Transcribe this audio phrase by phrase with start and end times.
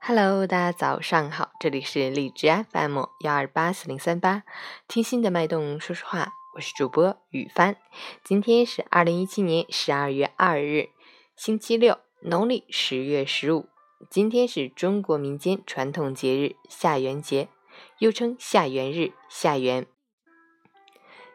[0.00, 4.44] Hello，大家早上好，这里是荔枝 FM 幺二八四零三八，
[4.86, 7.76] 听心的脉动说说话，我是主播雨帆。
[8.24, 10.88] 今天是二零一七年十二月二日，
[11.36, 13.68] 星期六，农历十月十五。
[14.08, 17.48] 今天是中国民间传统节日下元节，
[17.98, 19.86] 又称下元日、下元，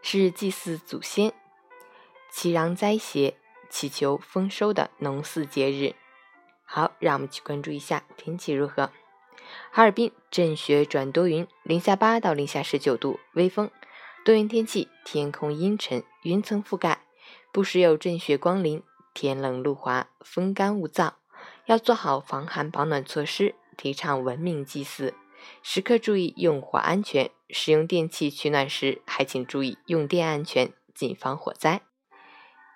[0.02, 1.34] 是祭祀祖先、
[2.32, 3.36] 祈禳灾邪、
[3.70, 5.96] 祈求丰收的农祀节日。
[6.64, 8.92] 好，让我们去关注一下天气如何。
[9.72, 13.70] 哈尔滨阵雪转多云，零下八到零下十九度，微风，
[14.26, 17.04] 多云天气，天空阴沉，云层覆盖，
[17.52, 18.82] 不时有阵雪光临，
[19.14, 21.14] 天冷路滑，风干物燥，
[21.66, 25.14] 要做好防寒保暖措施，提倡文明祭祀，
[25.62, 27.30] 时刻注意用火安全。
[27.50, 31.82] 使用电器取暖时，还请注意用电安全，谨防火灾。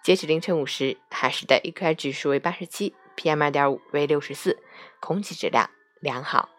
[0.03, 2.93] 截止凌晨五时，哈市的 AQI 指数为八十七。
[3.17, 4.63] PM 二点五为六十四，
[5.01, 6.49] 空气质量良好。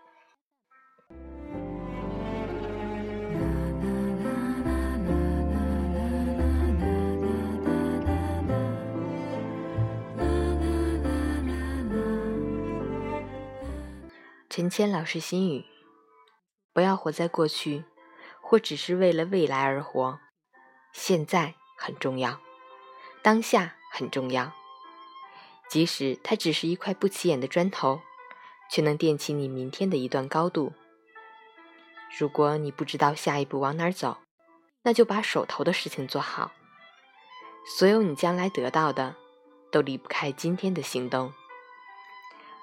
[14.50, 15.64] 陈谦老师心语：
[16.72, 17.84] 不要活在过去，
[18.42, 20.18] 或只是为了未来而活。
[20.92, 22.40] 现在很重要，
[23.22, 24.57] 当下很重要。
[25.68, 28.00] 即使它只是一块不起眼的砖头，
[28.70, 30.72] 却能垫起你明天的一段高度。
[32.18, 34.18] 如果你不知道下一步往哪儿走，
[34.82, 36.52] 那就把手头的事情做好。
[37.78, 39.14] 所有你将来得到的，
[39.70, 41.34] 都离不开今天的行动。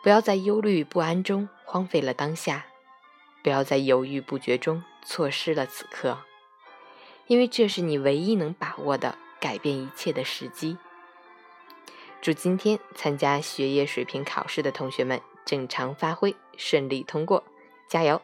[0.02, 2.66] 不要在忧虑不安中荒废了当下，
[3.44, 6.17] 不要在犹豫不决中错失了此刻，
[7.28, 10.78] 因为这是你唯一能把握的改变一切的时机。
[12.25, 17.43] 祝今天参加学业水平考试的同学们正常发挥，顺利通过，
[17.87, 18.19] 加油！